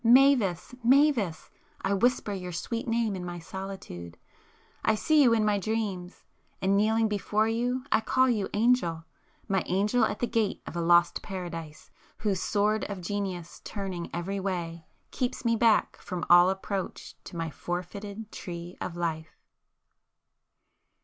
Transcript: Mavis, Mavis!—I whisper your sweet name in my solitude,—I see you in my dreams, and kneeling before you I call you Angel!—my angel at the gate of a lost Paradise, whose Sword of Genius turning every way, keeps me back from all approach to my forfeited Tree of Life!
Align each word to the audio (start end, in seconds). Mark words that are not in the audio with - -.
Mavis, 0.03 0.73
Mavis!—I 0.83 1.93
whisper 1.93 2.33
your 2.33 2.51
sweet 2.51 2.87
name 2.87 3.15
in 3.15 3.23
my 3.23 3.37
solitude,—I 3.37 4.95
see 4.95 5.21
you 5.21 5.31
in 5.31 5.45
my 5.45 5.59
dreams, 5.59 6.23
and 6.59 6.75
kneeling 6.75 7.07
before 7.07 7.47
you 7.47 7.85
I 7.91 8.01
call 8.01 8.27
you 8.27 8.49
Angel!—my 8.51 9.63
angel 9.67 10.03
at 10.03 10.17
the 10.17 10.25
gate 10.25 10.63
of 10.65 10.75
a 10.75 10.81
lost 10.81 11.21
Paradise, 11.21 11.91
whose 12.17 12.41
Sword 12.41 12.83
of 12.85 12.99
Genius 12.99 13.61
turning 13.63 14.09
every 14.11 14.39
way, 14.39 14.87
keeps 15.11 15.45
me 15.45 15.55
back 15.55 15.97
from 15.97 16.25
all 16.31 16.49
approach 16.49 17.13
to 17.25 17.35
my 17.37 17.51
forfeited 17.51 18.31
Tree 18.31 18.75
of 18.81 18.95
Life! 18.97 19.37